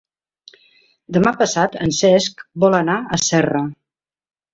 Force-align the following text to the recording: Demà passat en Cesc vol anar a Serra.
Demà 1.17 1.33
passat 1.41 1.77
en 1.87 1.93
Cesc 1.97 2.41
vol 2.65 2.77
anar 2.79 2.95
a 3.17 3.21
Serra. 3.25 3.63